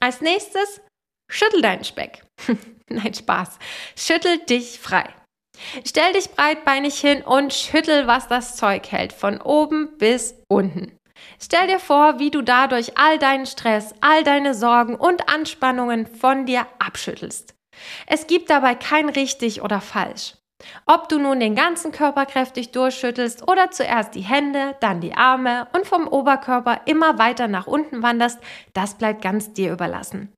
Als 0.00 0.20
nächstes, 0.20 0.80
schüttel 1.30 1.62
deinen 1.62 1.84
Speck. 1.84 2.24
Nein, 2.88 3.14
Spaß. 3.14 3.58
Schüttel 3.96 4.38
dich 4.38 4.78
frei. 4.78 5.12
Stell 5.84 6.12
dich 6.12 6.30
breitbeinig 6.30 6.98
hin 6.98 7.22
und 7.22 7.52
schüttel, 7.52 8.06
was 8.06 8.28
das 8.28 8.56
Zeug 8.56 8.90
hält, 8.90 9.12
von 9.12 9.40
oben 9.40 9.96
bis 9.98 10.34
unten. 10.48 10.96
Stell 11.40 11.66
dir 11.66 11.78
vor, 11.78 12.18
wie 12.18 12.30
du 12.30 12.42
dadurch 12.42 12.98
all 12.98 13.18
deinen 13.18 13.46
Stress, 13.46 13.94
all 14.00 14.22
deine 14.22 14.54
Sorgen 14.54 14.94
und 14.94 15.28
Anspannungen 15.28 16.06
von 16.06 16.46
dir 16.46 16.66
abschüttelst. 16.78 17.54
Es 18.06 18.26
gibt 18.26 18.50
dabei 18.50 18.74
kein 18.74 19.08
richtig 19.08 19.62
oder 19.62 19.80
falsch. 19.80 20.34
Ob 20.86 21.08
du 21.08 21.18
nun 21.18 21.38
den 21.38 21.54
ganzen 21.54 21.92
Körper 21.92 22.24
kräftig 22.24 22.72
durchschüttelst 22.72 23.46
oder 23.48 23.70
zuerst 23.70 24.14
die 24.14 24.22
Hände, 24.22 24.74
dann 24.80 25.00
die 25.00 25.14
Arme 25.14 25.68
und 25.74 25.86
vom 25.86 26.08
Oberkörper 26.08 26.80
immer 26.86 27.18
weiter 27.18 27.46
nach 27.46 27.66
unten 27.66 28.02
wanderst, 28.02 28.40
das 28.72 28.94
bleibt 28.94 29.20
ganz 29.20 29.52
dir 29.52 29.72
überlassen. 29.72 30.32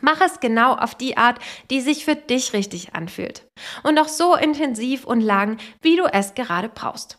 Mach 0.00 0.20
es 0.20 0.40
genau 0.40 0.74
auf 0.74 0.94
die 0.94 1.16
Art, 1.16 1.38
die 1.70 1.80
sich 1.80 2.04
für 2.04 2.16
dich 2.16 2.52
richtig 2.52 2.94
anfühlt. 2.94 3.46
Und 3.82 3.98
auch 3.98 4.08
so 4.08 4.34
intensiv 4.34 5.04
und 5.04 5.20
lang, 5.20 5.58
wie 5.82 5.96
du 5.96 6.04
es 6.04 6.34
gerade 6.34 6.68
brauchst. 6.68 7.18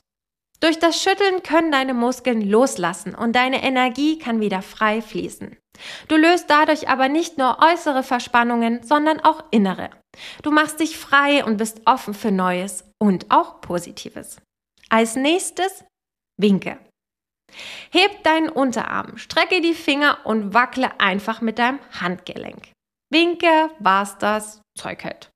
Durch 0.59 0.79
das 0.79 1.01
Schütteln 1.01 1.43
können 1.43 1.71
deine 1.71 1.93
Muskeln 1.93 2.41
loslassen 2.41 3.13
und 3.13 3.35
deine 3.35 3.63
Energie 3.63 4.17
kann 4.17 4.39
wieder 4.39 4.61
frei 4.61 5.01
fließen. 5.01 5.55
Du 6.07 6.15
löst 6.15 6.49
dadurch 6.49 6.89
aber 6.89 7.09
nicht 7.09 7.37
nur 7.37 7.59
äußere 7.59 8.01
Verspannungen, 8.01 8.81
sondern 8.81 9.19
auch 9.19 9.43
innere. 9.51 9.91
Du 10.41 10.49
machst 10.49 10.79
dich 10.79 10.97
frei 10.97 11.45
und 11.45 11.57
bist 11.57 11.81
offen 11.85 12.15
für 12.15 12.31
Neues 12.31 12.83
und 12.99 13.29
auch 13.29 13.61
Positives. 13.61 14.41
Als 14.89 15.15
nächstes 15.15 15.83
winke. 16.37 16.79
Heb 17.91 18.23
deinen 18.23 18.49
Unterarm, 18.49 19.17
strecke 19.17 19.61
die 19.61 19.73
Finger 19.73 20.19
und 20.25 20.53
wackle 20.53 20.99
einfach 20.99 21.41
mit 21.41 21.59
deinem 21.59 21.79
Handgelenk. 21.99 22.71
Winke, 23.09 23.69
was 23.79 24.17
das 24.17 24.61
Zeug 24.77 25.03
hält. 25.03 25.29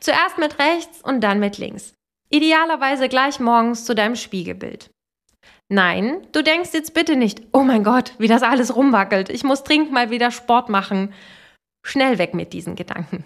Zuerst 0.00 0.38
mit 0.38 0.58
rechts 0.58 1.02
und 1.02 1.20
dann 1.20 1.40
mit 1.40 1.58
links. 1.58 1.94
Idealerweise 2.30 3.08
gleich 3.08 3.38
morgens 3.38 3.84
zu 3.84 3.94
deinem 3.94 4.16
Spiegelbild. 4.16 4.90
Nein, 5.68 6.26
du 6.32 6.42
denkst 6.42 6.70
jetzt 6.72 6.94
bitte 6.94 7.16
nicht, 7.16 7.42
oh 7.52 7.62
mein 7.62 7.82
Gott, 7.82 8.14
wie 8.18 8.28
das 8.28 8.42
alles 8.42 8.76
rumwackelt, 8.76 9.30
ich 9.30 9.42
muss 9.42 9.64
dringend 9.64 9.92
mal 9.92 10.10
wieder 10.10 10.30
Sport 10.30 10.68
machen. 10.68 11.12
Schnell 11.84 12.18
weg 12.18 12.34
mit 12.34 12.52
diesen 12.52 12.76
Gedanken. 12.76 13.24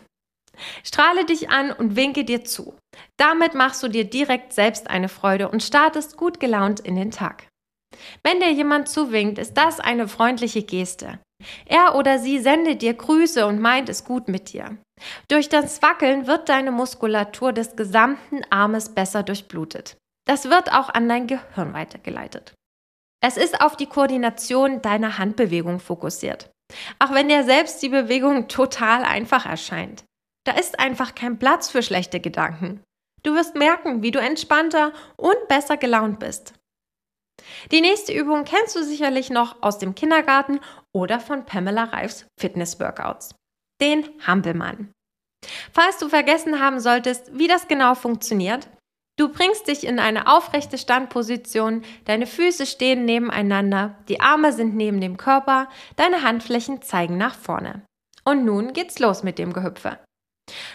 Strahle 0.84 1.24
dich 1.24 1.50
an 1.50 1.72
und 1.72 1.96
winke 1.96 2.24
dir 2.24 2.44
zu. 2.44 2.74
Damit 3.16 3.54
machst 3.54 3.82
du 3.82 3.88
dir 3.88 4.04
direkt 4.04 4.52
selbst 4.52 4.90
eine 4.90 5.08
Freude 5.08 5.48
und 5.48 5.62
startest 5.62 6.16
gut 6.16 6.40
gelaunt 6.40 6.80
in 6.80 6.96
den 6.96 7.10
Tag. 7.10 7.49
Wenn 8.22 8.40
dir 8.40 8.52
jemand 8.52 8.88
zuwinkt, 8.88 9.38
ist 9.38 9.54
das 9.54 9.80
eine 9.80 10.08
freundliche 10.08 10.62
Geste. 10.62 11.18
Er 11.66 11.94
oder 11.94 12.18
sie 12.18 12.38
sendet 12.38 12.82
dir 12.82 12.94
Grüße 12.94 13.46
und 13.46 13.60
meint 13.60 13.88
es 13.88 14.04
gut 14.04 14.28
mit 14.28 14.52
dir. 14.52 14.76
Durch 15.28 15.48
das 15.48 15.80
Wackeln 15.82 16.26
wird 16.26 16.48
deine 16.48 16.70
Muskulatur 16.70 17.52
des 17.52 17.76
gesamten 17.76 18.42
Armes 18.50 18.94
besser 18.94 19.22
durchblutet. 19.22 19.96
Das 20.26 20.50
wird 20.50 20.72
auch 20.72 20.90
an 20.90 21.08
dein 21.08 21.26
Gehirn 21.26 21.72
weitergeleitet. 21.72 22.52
Es 23.22 23.36
ist 23.36 23.60
auf 23.60 23.76
die 23.76 23.86
Koordination 23.86 24.82
deiner 24.82 25.18
Handbewegung 25.18 25.80
fokussiert. 25.80 26.50
Auch 26.98 27.12
wenn 27.12 27.28
dir 27.28 27.44
selbst 27.44 27.82
die 27.82 27.88
Bewegung 27.88 28.48
total 28.48 29.02
einfach 29.02 29.46
erscheint. 29.46 30.04
Da 30.44 30.52
ist 30.52 30.78
einfach 30.78 31.14
kein 31.14 31.38
Platz 31.38 31.70
für 31.70 31.82
schlechte 31.82 32.20
Gedanken. 32.20 32.82
Du 33.22 33.34
wirst 33.34 33.56
merken, 33.56 34.02
wie 34.02 34.10
du 34.10 34.20
entspannter 34.20 34.92
und 35.16 35.48
besser 35.48 35.76
gelaunt 35.76 36.18
bist. 36.18 36.54
Die 37.72 37.80
nächste 37.80 38.12
Übung 38.12 38.44
kennst 38.44 38.76
du 38.76 38.84
sicherlich 38.84 39.30
noch 39.30 39.62
aus 39.62 39.78
dem 39.78 39.94
Kindergarten 39.94 40.60
oder 40.92 41.20
von 41.20 41.44
Pamela 41.44 41.84
Reifs 41.84 42.26
Fitness-Workouts. 42.38 43.34
Den 43.80 44.08
Hampelmann. 44.26 44.92
Falls 45.72 45.98
du 45.98 46.08
vergessen 46.08 46.60
haben 46.60 46.80
solltest, 46.80 47.36
wie 47.38 47.48
das 47.48 47.68
genau 47.68 47.94
funktioniert, 47.94 48.68
du 49.18 49.28
bringst 49.28 49.68
dich 49.68 49.84
in 49.84 49.98
eine 49.98 50.26
aufrechte 50.26 50.78
Standposition, 50.78 51.82
deine 52.04 52.26
Füße 52.26 52.66
stehen 52.66 53.04
nebeneinander, 53.04 53.96
die 54.08 54.20
Arme 54.20 54.52
sind 54.52 54.76
neben 54.76 55.00
dem 55.00 55.16
Körper, 55.16 55.68
deine 55.96 56.22
Handflächen 56.22 56.82
zeigen 56.82 57.16
nach 57.16 57.34
vorne. 57.34 57.82
Und 58.24 58.44
nun 58.44 58.72
geht's 58.72 58.98
los 58.98 59.22
mit 59.22 59.38
dem 59.38 59.52
Gehüpfe. 59.52 59.98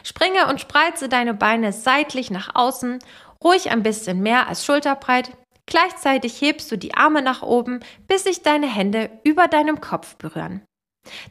Springe 0.03 0.47
und 0.47 0.61
spreize 0.61 1.09
deine 1.09 1.33
Beine 1.33 1.73
seitlich 1.73 2.31
nach 2.31 2.55
außen, 2.55 2.99
ruhig 3.43 3.71
ein 3.71 3.83
bisschen 3.83 4.21
mehr 4.21 4.47
als 4.47 4.65
schulterbreit. 4.65 5.31
Gleichzeitig 5.67 6.39
hebst 6.41 6.71
du 6.71 6.77
die 6.77 6.93
Arme 6.93 7.21
nach 7.21 7.41
oben, 7.41 7.79
bis 8.07 8.23
sich 8.23 8.43
deine 8.43 8.67
Hände 8.67 9.09
über 9.23 9.47
deinem 9.47 9.81
Kopf 9.81 10.15
berühren. 10.15 10.61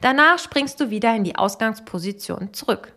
Danach 0.01 0.39
springst 0.39 0.81
du 0.81 0.91
wieder 0.91 1.15
in 1.15 1.25
die 1.25 1.37
Ausgangsposition 1.37 2.53
zurück. 2.53 2.95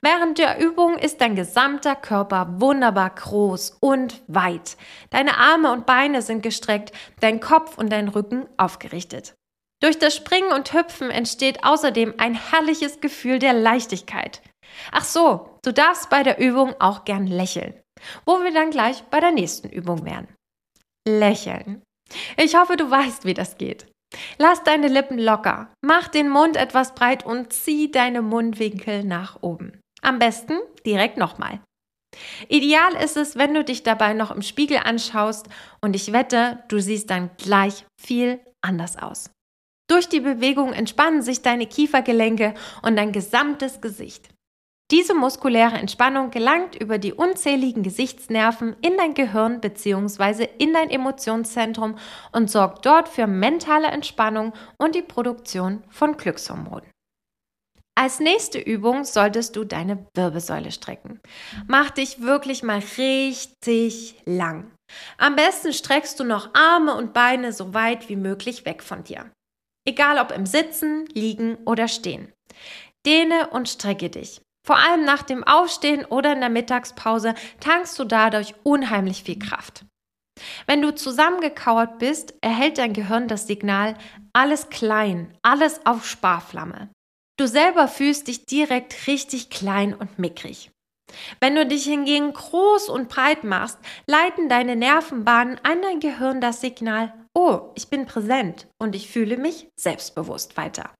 Während 0.00 0.38
der 0.38 0.58
Übung 0.58 0.96
ist 0.96 1.20
dein 1.20 1.36
gesamter 1.36 1.96
Körper 1.96 2.60
wunderbar 2.60 3.10
groß 3.10 3.78
und 3.80 4.22
weit. 4.26 4.76
Deine 5.10 5.36
Arme 5.36 5.72
und 5.72 5.86
Beine 5.86 6.22
sind 6.22 6.42
gestreckt, 6.42 6.92
dein 7.20 7.40
Kopf 7.40 7.76
und 7.76 7.90
dein 7.90 8.08
Rücken 8.08 8.46
aufgerichtet. 8.56 9.34
Durch 9.82 9.98
das 9.98 10.16
Springen 10.16 10.52
und 10.52 10.72
Hüpfen 10.72 11.10
entsteht 11.10 11.64
außerdem 11.64 12.14
ein 12.16 12.34
herrliches 12.34 13.00
Gefühl 13.00 13.38
der 13.38 13.52
Leichtigkeit. 13.52 14.40
Ach 14.90 15.04
so, 15.04 15.58
du 15.62 15.72
darfst 15.72 16.08
bei 16.08 16.22
der 16.22 16.38
Übung 16.38 16.74
auch 16.80 17.04
gern 17.04 17.26
lächeln, 17.26 17.74
wo 18.24 18.42
wir 18.42 18.52
dann 18.52 18.70
gleich 18.70 19.02
bei 19.04 19.20
der 19.20 19.32
nächsten 19.32 19.68
Übung 19.68 20.04
wären. 20.06 20.28
Lächeln. 21.06 21.82
Ich 22.36 22.56
hoffe, 22.56 22.76
du 22.76 22.90
weißt, 22.90 23.24
wie 23.24 23.34
das 23.34 23.56
geht. 23.58 23.86
Lass 24.38 24.62
deine 24.62 24.88
Lippen 24.88 25.18
locker, 25.18 25.72
mach 25.84 26.08
den 26.08 26.28
Mund 26.28 26.56
etwas 26.56 26.94
breit 26.94 27.26
und 27.26 27.52
zieh 27.52 27.90
deine 27.90 28.22
Mundwinkel 28.22 29.04
nach 29.04 29.42
oben. 29.42 29.80
Am 30.02 30.18
besten 30.18 30.54
direkt 30.84 31.16
nochmal. 31.16 31.60
Ideal 32.48 32.94
ist 32.94 33.16
es, 33.16 33.36
wenn 33.36 33.52
du 33.52 33.64
dich 33.64 33.82
dabei 33.82 34.14
noch 34.14 34.30
im 34.30 34.42
Spiegel 34.42 34.78
anschaust 34.78 35.48
und 35.80 35.96
ich 35.96 36.12
wette, 36.12 36.62
du 36.68 36.78
siehst 36.78 37.10
dann 37.10 37.30
gleich 37.36 37.84
viel 38.00 38.40
anders 38.62 38.96
aus. 38.96 39.30
Durch 39.88 40.08
die 40.08 40.20
Bewegung 40.20 40.72
entspannen 40.72 41.22
sich 41.22 41.42
deine 41.42 41.66
Kiefergelenke 41.66 42.54
und 42.82 42.96
dein 42.96 43.12
gesamtes 43.12 43.80
Gesicht. 43.80 44.28
Diese 44.92 45.14
muskuläre 45.14 45.76
Entspannung 45.76 46.30
gelangt 46.30 46.76
über 46.76 46.98
die 46.98 47.12
unzähligen 47.12 47.82
Gesichtsnerven 47.82 48.76
in 48.82 48.96
dein 48.96 49.14
Gehirn 49.14 49.60
bzw. 49.60 50.48
in 50.58 50.72
dein 50.72 50.90
Emotionszentrum 50.90 51.98
und 52.30 52.50
sorgt 52.50 52.86
dort 52.86 53.08
für 53.08 53.26
mentale 53.26 53.88
Entspannung 53.88 54.52
und 54.78 54.94
die 54.94 55.02
Produktion 55.02 55.82
von 55.90 56.16
Glückshormonen. 56.16 56.88
Als 57.98 58.20
nächste 58.20 58.60
Übung 58.60 59.04
solltest 59.04 59.56
du 59.56 59.64
deine 59.64 60.06
Wirbelsäule 60.14 60.70
strecken. 60.70 61.18
Mach 61.66 61.90
dich 61.90 62.20
wirklich 62.20 62.62
mal 62.62 62.82
richtig 62.98 64.14
lang. 64.24 64.70
Am 65.18 65.34
besten 65.34 65.72
streckst 65.72 66.20
du 66.20 66.24
noch 66.24 66.54
Arme 66.54 66.94
und 66.94 67.12
Beine 67.12 67.52
so 67.52 67.74
weit 67.74 68.08
wie 68.08 68.16
möglich 68.16 68.66
weg 68.66 68.82
von 68.82 69.02
dir. 69.02 69.32
Egal 69.88 70.18
ob 70.18 70.30
im 70.30 70.46
Sitzen, 70.46 71.06
Liegen 71.06 71.56
oder 71.64 71.88
Stehen. 71.88 72.32
Dehne 73.06 73.48
und 73.50 73.68
strecke 73.68 74.10
dich. 74.10 74.42
Vor 74.66 74.76
allem 74.76 75.04
nach 75.04 75.22
dem 75.22 75.44
Aufstehen 75.44 76.04
oder 76.04 76.32
in 76.32 76.40
der 76.40 76.48
Mittagspause 76.48 77.34
tankst 77.60 77.96
du 78.00 78.04
dadurch 78.04 78.54
unheimlich 78.64 79.22
viel 79.22 79.38
Kraft. 79.38 79.84
Wenn 80.66 80.82
du 80.82 80.94
zusammengekauert 80.94 81.98
bist, 81.98 82.34
erhält 82.40 82.78
dein 82.78 82.92
Gehirn 82.92 83.28
das 83.28 83.46
Signal 83.46 83.94
alles 84.32 84.68
klein, 84.68 85.32
alles 85.42 85.86
auf 85.86 86.06
Sparflamme. 86.06 86.90
Du 87.38 87.46
selber 87.46 87.86
fühlst 87.86 88.28
dich 88.28 88.44
direkt 88.44 89.06
richtig 89.06 89.50
klein 89.50 89.94
und 89.94 90.18
mickrig. 90.18 90.70
Wenn 91.40 91.54
du 91.54 91.64
dich 91.64 91.84
hingegen 91.84 92.32
groß 92.32 92.88
und 92.88 93.08
breit 93.08 93.44
machst, 93.44 93.78
leiten 94.06 94.48
deine 94.48 94.74
Nervenbahnen 94.74 95.60
an 95.62 95.80
dein 95.80 96.00
Gehirn 96.00 96.40
das 96.40 96.60
Signal, 96.60 97.14
oh, 97.34 97.70
ich 97.76 97.88
bin 97.88 98.06
präsent 98.06 98.66
und 98.78 98.96
ich 98.96 99.08
fühle 99.08 99.36
mich 99.36 99.68
selbstbewusst 99.78 100.56
weiter. 100.56 100.90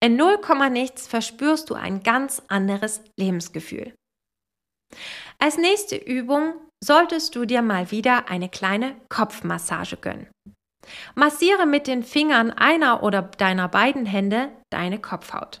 In 0.00 0.16
0, 0.16 0.38
nichts 0.70 1.06
verspürst 1.06 1.70
du 1.70 1.74
ein 1.74 2.02
ganz 2.02 2.42
anderes 2.48 3.02
Lebensgefühl. 3.18 3.94
Als 5.38 5.58
nächste 5.58 5.96
Übung 5.96 6.54
solltest 6.82 7.34
du 7.34 7.44
dir 7.44 7.62
mal 7.62 7.90
wieder 7.90 8.28
eine 8.28 8.48
kleine 8.48 8.96
Kopfmassage 9.08 9.96
gönnen. 9.96 10.28
Massiere 11.14 11.66
mit 11.66 11.86
den 11.86 12.04
Fingern 12.04 12.50
einer 12.50 13.02
oder 13.02 13.22
deiner 13.22 13.68
beiden 13.68 14.06
Hände 14.06 14.50
deine 14.70 15.00
Kopfhaut. 15.00 15.60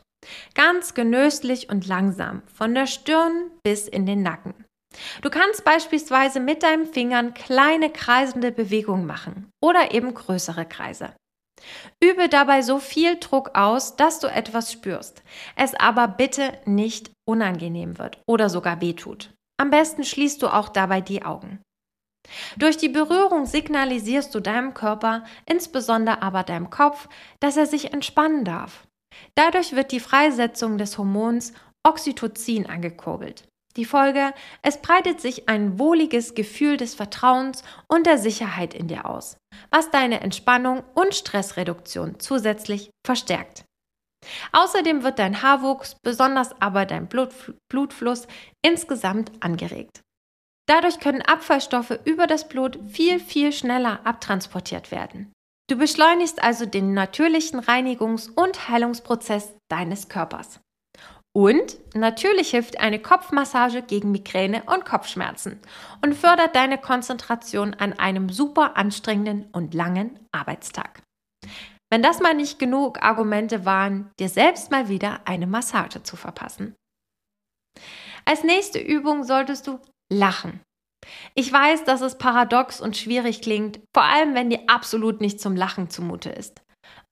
Ganz 0.54 0.94
genüsslich 0.94 1.68
und 1.68 1.86
langsam, 1.86 2.42
von 2.46 2.74
der 2.74 2.86
Stirn 2.86 3.50
bis 3.64 3.88
in 3.88 4.06
den 4.06 4.22
Nacken. 4.22 4.54
Du 5.22 5.30
kannst 5.30 5.64
beispielsweise 5.64 6.40
mit 6.40 6.62
deinen 6.62 6.86
Fingern 6.86 7.34
kleine 7.34 7.90
kreisende 7.90 8.50
Bewegungen 8.50 9.06
machen 9.06 9.50
oder 9.62 9.92
eben 9.92 10.14
größere 10.14 10.64
Kreise. 10.64 11.14
Übe 12.02 12.28
dabei 12.28 12.62
so 12.62 12.78
viel 12.78 13.18
Druck 13.18 13.50
aus, 13.54 13.96
dass 13.96 14.20
du 14.20 14.26
etwas 14.26 14.72
spürst, 14.72 15.22
es 15.56 15.74
aber 15.74 16.08
bitte 16.08 16.58
nicht 16.64 17.10
unangenehm 17.28 17.98
wird 17.98 18.20
oder 18.26 18.50
sogar 18.50 18.80
wehtut. 18.80 19.32
Am 19.58 19.70
besten 19.70 20.04
schließt 20.04 20.42
du 20.42 20.48
auch 20.48 20.68
dabei 20.68 21.00
die 21.00 21.22
Augen. 21.22 21.60
Durch 22.56 22.76
die 22.76 22.88
Berührung 22.88 23.46
signalisierst 23.46 24.34
du 24.34 24.40
deinem 24.40 24.74
Körper, 24.74 25.24
insbesondere 25.46 26.22
aber 26.22 26.42
deinem 26.42 26.70
Kopf, 26.70 27.08
dass 27.40 27.56
er 27.56 27.66
sich 27.66 27.92
entspannen 27.92 28.44
darf. 28.44 28.86
Dadurch 29.34 29.74
wird 29.74 29.92
die 29.92 30.00
Freisetzung 30.00 30.76
des 30.76 30.98
Hormons 30.98 31.52
Oxytocin 31.86 32.66
angekurbelt. 32.66 33.44
Die 33.76 33.84
Folge, 33.84 34.32
es 34.62 34.80
breitet 34.80 35.20
sich 35.20 35.48
ein 35.48 35.78
wohliges 35.78 36.34
Gefühl 36.34 36.78
des 36.78 36.94
Vertrauens 36.94 37.62
und 37.88 38.06
der 38.06 38.16
Sicherheit 38.16 38.72
in 38.72 38.88
dir 38.88 39.04
aus, 39.04 39.36
was 39.70 39.90
deine 39.90 40.20
Entspannung 40.20 40.82
und 40.94 41.14
Stressreduktion 41.14 42.18
zusätzlich 42.18 42.90
verstärkt. 43.06 43.64
Außerdem 44.52 45.02
wird 45.02 45.18
dein 45.18 45.42
Haarwuchs, 45.42 45.96
besonders 46.02 46.60
aber 46.60 46.86
dein 46.86 47.06
Blutf 47.06 47.52
Blutfluss 47.70 48.26
insgesamt 48.64 49.30
angeregt. 49.40 50.00
Dadurch 50.66 50.98
können 50.98 51.22
Abfallstoffe 51.22 51.96
über 52.04 52.26
das 52.26 52.48
Blut 52.48 52.78
viel, 52.88 53.20
viel 53.20 53.52
schneller 53.52 54.04
abtransportiert 54.04 54.90
werden. 54.90 55.32
Du 55.68 55.76
beschleunigst 55.76 56.42
also 56.42 56.64
den 56.64 56.94
natürlichen 56.94 57.60
Reinigungs- 57.60 58.30
und 58.30 58.68
Heilungsprozess 58.68 59.54
deines 59.68 60.08
Körpers. 60.08 60.60
Und 61.36 61.76
natürlich 61.94 62.52
hilft 62.52 62.80
eine 62.80 62.98
Kopfmassage 62.98 63.82
gegen 63.82 64.10
Migräne 64.10 64.62
und 64.74 64.86
Kopfschmerzen 64.86 65.60
und 66.02 66.14
fördert 66.14 66.56
deine 66.56 66.78
Konzentration 66.78 67.74
an 67.74 67.92
einem 67.92 68.30
super 68.30 68.78
anstrengenden 68.78 69.44
und 69.52 69.74
langen 69.74 70.18
Arbeitstag. 70.32 71.02
Wenn 71.90 72.02
das 72.02 72.20
mal 72.20 72.32
nicht 72.32 72.58
genug 72.58 73.02
Argumente 73.02 73.66
waren, 73.66 74.10
dir 74.18 74.30
selbst 74.30 74.70
mal 74.70 74.88
wieder 74.88 75.20
eine 75.26 75.46
Massage 75.46 76.02
zu 76.02 76.16
verpassen. 76.16 76.74
Als 78.24 78.42
nächste 78.42 78.78
Übung 78.78 79.22
solltest 79.22 79.66
du 79.66 79.78
lachen. 80.10 80.62
Ich 81.34 81.52
weiß, 81.52 81.84
dass 81.84 82.00
es 82.00 82.16
paradox 82.16 82.80
und 82.80 82.96
schwierig 82.96 83.42
klingt, 83.42 83.78
vor 83.94 84.04
allem 84.04 84.34
wenn 84.34 84.48
dir 84.48 84.60
absolut 84.68 85.20
nicht 85.20 85.38
zum 85.38 85.54
Lachen 85.54 85.90
zumute 85.90 86.30
ist. 86.30 86.62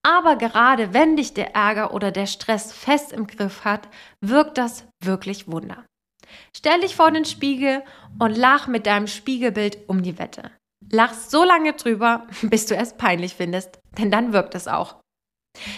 Aber 0.06 0.36
gerade 0.36 0.92
wenn 0.92 1.16
dich 1.16 1.32
der 1.32 1.54
Ärger 1.54 1.94
oder 1.94 2.12
der 2.12 2.26
Stress 2.26 2.72
fest 2.72 3.12
im 3.12 3.26
Griff 3.26 3.64
hat, 3.64 3.88
wirkt 4.20 4.58
das 4.58 4.86
wirklich 5.02 5.50
Wunder. 5.50 5.84
Stell 6.54 6.80
dich 6.80 6.94
vor 6.94 7.10
den 7.10 7.24
Spiegel 7.24 7.82
und 8.18 8.36
lach 8.36 8.66
mit 8.66 8.86
deinem 8.86 9.06
Spiegelbild 9.06 9.88
um 9.88 10.02
die 10.02 10.18
Wette. 10.18 10.50
Lach 10.90 11.14
so 11.14 11.42
lange 11.42 11.72
drüber, 11.72 12.26
bis 12.42 12.66
du 12.66 12.76
es 12.76 12.96
peinlich 12.96 13.34
findest, 13.34 13.78
denn 13.98 14.10
dann 14.10 14.32
wirkt 14.32 14.54
es 14.54 14.68
auch. 14.68 14.96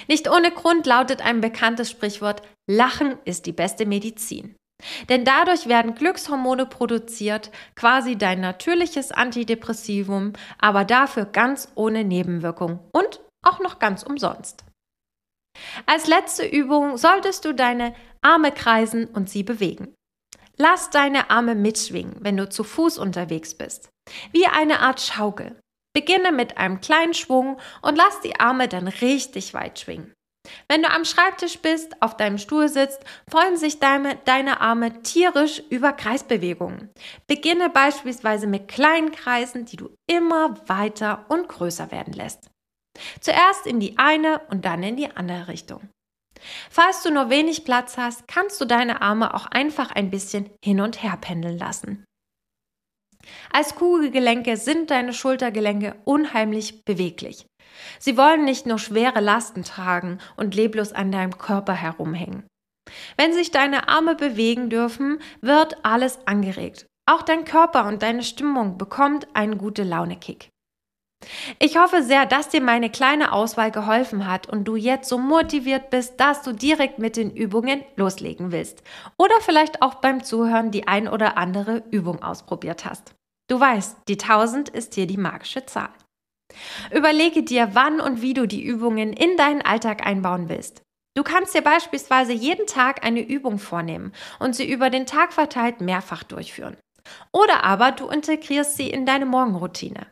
Nicht 0.09 0.29
ohne 0.29 0.51
Grund 0.51 0.87
lautet 0.87 1.21
ein 1.21 1.41
bekanntes 1.41 1.91
Sprichwort, 1.91 2.43
Lachen 2.69 3.19
ist 3.25 3.47
die 3.47 3.53
beste 3.53 3.87
Medizin. 3.87 4.57
Denn 5.09 5.25
dadurch 5.25 5.69
werden 5.69 5.95
Glückshormone 5.95 6.67
produziert, 6.67 7.51
quasi 7.77 8.17
dein 8.17 8.41
natürliches 8.41 9.13
Antidepressivum, 9.13 10.33
aber 10.59 10.85
dafür 10.85 11.27
ganz 11.27 11.69
ohne 11.77 12.05
Nebenwirkung 12.05 12.81
und 12.93 13.21
auch 13.47 13.61
noch 13.61 13.79
ganz 13.79 14.03
umsonst. 14.03 14.65
Als 15.87 16.07
letzte 16.07 16.47
Übung 16.47 16.97
solltest 16.99 17.45
du 17.45 17.55
deine 17.55 17.95
Arme 18.21 18.53
kreisen 18.53 19.07
und 19.07 19.31
sie 19.31 19.43
bewegen. 19.43 19.95
Lass 20.57 20.91
deine 20.91 21.31
Arme 21.31 21.55
mitschwingen, 21.55 22.17
wenn 22.21 22.37
du 22.37 22.49
zu 22.49 22.65
Fuß 22.65 22.99
unterwegs 22.99 23.55
bist. 23.55 23.91
Wie 24.33 24.47
eine 24.47 24.81
Art 24.81 25.01
Schaukel. 25.01 25.59
Beginne 25.95 26.33
mit 26.33 26.59
einem 26.59 26.81
kleinen 26.81 27.15
Schwung 27.15 27.59
und 27.83 27.97
lass 27.97 28.21
die 28.21 28.39
Arme 28.39 28.69
dann 28.69 28.89
richtig 28.89 29.55
weit 29.55 29.79
schwingen. 29.79 30.13
Wenn 30.69 30.83
du 30.83 30.91
am 30.91 31.05
Schreibtisch 31.05 31.59
bist, 31.59 32.01
auf 32.01 32.17
deinem 32.17 32.39
Stuhl 32.39 32.69
sitzt, 32.69 33.01
freuen 33.29 33.57
sich 33.57 33.81
deine, 33.81 34.17
deine 34.25 34.61
Arme 34.61 35.03
tierisch 35.03 35.63
über 35.71 35.93
Kreisbewegungen. 35.93 36.91
Beginne 37.27 37.69
beispielsweise 37.69 38.47
mit 38.47 38.69
kleinen 38.69 39.11
Kreisen, 39.11 39.65
die 39.65 39.77
du 39.77 39.91
immer 40.07 40.57
weiter 40.69 41.25
und 41.29 41.49
größer 41.49 41.91
werden 41.91 42.13
lässt. 42.13 42.51
Zuerst 43.21 43.67
in 43.67 43.81
die 43.81 43.99
eine 43.99 44.41
und 44.51 44.65
dann 44.65 44.83
in 44.83 44.97
die 44.97 45.11
andere 45.11 45.49
Richtung. 45.49 45.89
Falls 46.71 47.03
du 47.03 47.11
nur 47.11 47.31
wenig 47.31 47.65
Platz 47.65 47.97
hast, 47.97 48.29
kannst 48.29 48.61
du 48.61 48.65
deine 48.65 49.03
Arme 49.03 49.35
auch 49.35 49.47
einfach 49.47 49.91
ein 49.91 50.11
bisschen 50.11 50.51
hin 50.65 50.81
und 50.81 51.03
her 51.03 51.17
pendeln 51.21 51.59
lassen. 51.59 52.05
Als 53.53 53.75
Kugelgelenke 53.75 54.57
sind 54.57 54.91
deine 54.91 55.13
Schultergelenke 55.13 55.97
unheimlich 56.05 56.85
beweglich. 56.85 57.47
Sie 57.99 58.17
wollen 58.17 58.45
nicht 58.45 58.67
nur 58.67 58.79
schwere 58.79 59.21
Lasten 59.21 59.65
tragen 59.65 60.19
und 60.37 60.55
leblos 60.55 60.93
an 60.93 61.11
deinem 61.11 61.37
Körper 61.37 61.75
herumhängen. 61.75 62.47
Wenn 63.17 63.33
sich 63.33 63.51
deine 63.51 63.89
Arme 63.89 64.15
bewegen 64.15 64.71
dürfen, 64.71 65.21
wird 65.41 65.85
alles 65.85 66.27
angeregt. 66.27 66.87
Auch 67.09 67.23
dein 67.23 67.45
Körper 67.45 67.87
und 67.87 68.03
deine 68.03 68.23
Stimmung 68.23 68.79
bekommt 68.79 69.27
einen 69.35 69.59
gute 69.59 69.83
Laune-Kick. 69.83 70.51
Ich 71.59 71.79
hoffe 71.79 72.03
sehr, 72.03 72.27
dass 72.27 72.49
dir 72.49 72.61
meine 72.61 72.91
kleine 72.91 73.33
Auswahl 73.33 73.71
geholfen 73.71 74.27
hat 74.27 74.49
und 74.49 74.65
du 74.65 74.77
jetzt 74.77 75.09
so 75.09 75.19
motiviert 75.19 75.91
bist, 75.91 76.21
dass 76.21 76.43
du 76.43 76.53
direkt 76.53 76.99
mit 76.99 77.17
den 77.17 77.31
Übungen 77.31 77.83
loslegen 77.97 78.53
willst. 78.53 78.83
Oder 79.17 79.35
vielleicht 79.41 79.83
auch 79.83 79.95
beim 79.97 80.23
Zuhören 80.23 80.71
die 80.71 80.87
ein 80.87 81.09
oder 81.09 81.39
andere 81.39 81.83
Übung 81.91 82.23
ausprobiert 82.23 82.85
hast. 82.85 83.15
Du 83.49 83.59
weißt, 83.59 83.99
die 84.09 84.19
1000 84.19 84.69
ist 84.69 84.95
hier 84.95 85.07
die 85.07 85.17
magische 85.17 85.65
Zahl. 85.67 85.91
Überlege 86.93 87.43
dir, 87.43 87.71
wann 87.73 88.01
und 88.01 88.23
wie 88.23 88.35
du 88.35 88.47
die 88.47 88.63
Übungen 88.63 89.13
in 89.13 89.37
deinen 89.37 89.63
Alltag 89.63 90.07
einbauen 90.07 90.49
willst. 90.49 90.83
Du 91.17 91.23
kannst 91.23 91.55
dir 91.55 91.63
beispielsweise 91.63 92.33
jeden 92.33 92.67
Tag 92.67 93.05
eine 93.05 93.21
Übung 93.21 93.59
vornehmen 93.59 94.13
und 94.39 94.55
sie 94.55 94.71
über 94.71 94.91
den 94.91 95.07
Tag 95.07 95.33
verteilt 95.33 95.81
mehrfach 95.81 96.23
durchführen. 96.23 96.77
Oder 97.33 97.65
aber 97.65 97.93
du 97.93 98.09
integrierst 98.09 98.77
sie 98.77 98.91
in 98.91 99.07
deine 99.07 99.27
Morgenroutine. 99.27 100.07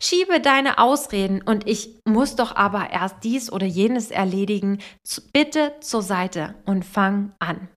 Schiebe 0.00 0.40
deine 0.40 0.78
Ausreden 0.78 1.42
und 1.42 1.68
ich 1.68 2.00
muss 2.04 2.36
doch 2.36 2.56
aber 2.56 2.90
erst 2.90 3.16
dies 3.24 3.50
oder 3.52 3.66
jenes 3.66 4.10
erledigen, 4.10 4.78
bitte 5.32 5.74
zur 5.80 6.02
Seite 6.02 6.54
und 6.66 6.84
fang 6.84 7.32
an. 7.38 7.68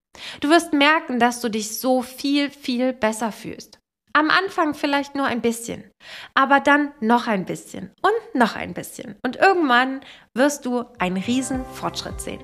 Du 0.41 0.49
wirst 0.49 0.73
merken, 0.73 1.19
dass 1.19 1.41
du 1.41 1.49
dich 1.49 1.79
so 1.79 2.01
viel, 2.01 2.49
viel 2.49 2.93
besser 2.93 3.31
fühlst. 3.31 3.79
Am 4.13 4.29
Anfang 4.29 4.73
vielleicht 4.73 5.15
nur 5.15 5.25
ein 5.25 5.41
bisschen, 5.41 5.85
aber 6.33 6.59
dann 6.59 6.91
noch 6.99 7.27
ein 7.27 7.45
bisschen 7.45 7.91
und 8.01 8.39
noch 8.39 8.57
ein 8.57 8.73
bisschen. 8.73 9.15
Und 9.23 9.37
irgendwann 9.37 10.01
wirst 10.33 10.65
du 10.65 10.83
einen 10.99 11.15
riesen 11.15 11.63
Fortschritt 11.73 12.19
sehen. 12.19 12.41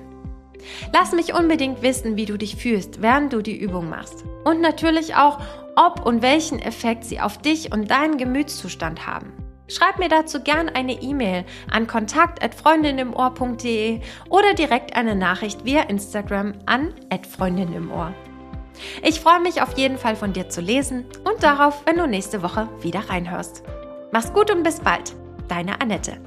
Lass 0.92 1.12
mich 1.12 1.34
unbedingt 1.34 1.82
wissen, 1.82 2.16
wie 2.16 2.24
du 2.24 2.36
dich 2.36 2.56
fühlst, 2.56 3.02
während 3.02 3.32
du 3.32 3.42
die 3.42 3.56
Übung 3.56 3.88
machst. 3.88 4.24
Und 4.44 4.60
natürlich 4.60 5.14
auch, 5.14 5.40
ob 5.76 6.04
und 6.06 6.22
welchen 6.22 6.58
Effekt 6.58 7.04
sie 7.04 7.20
auf 7.20 7.38
dich 7.38 7.72
und 7.72 7.90
deinen 7.90 8.16
Gemütszustand 8.16 9.06
haben. 9.06 9.32
Schreib 9.68 9.98
mir 9.98 10.08
dazu 10.08 10.40
gern 10.40 10.68
eine 10.68 11.00
E-Mail 11.00 11.44
an 11.70 11.86
kontakt@freundinimohr.de 11.86 14.00
oder 14.30 14.54
direkt 14.54 14.96
eine 14.96 15.14
Nachricht 15.14 15.64
via 15.64 15.82
Instagram 15.82 16.54
an 16.66 16.92
@freundinimohr. 17.30 18.12
Ich 19.02 19.20
freue 19.20 19.40
mich 19.40 19.62
auf 19.62 19.76
jeden 19.76 19.98
Fall 19.98 20.16
von 20.16 20.32
dir 20.32 20.48
zu 20.48 20.60
lesen 20.60 21.04
und 21.24 21.42
darauf, 21.42 21.82
wenn 21.84 21.96
du 21.96 22.06
nächste 22.06 22.42
Woche 22.42 22.68
wieder 22.80 23.10
reinhörst. 23.10 23.62
Mach's 24.12 24.32
gut 24.32 24.50
und 24.50 24.62
bis 24.62 24.80
bald. 24.80 25.14
Deine 25.48 25.80
Annette. 25.80 26.18